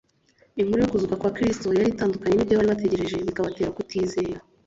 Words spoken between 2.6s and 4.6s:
bategereje bikabatera kutizera.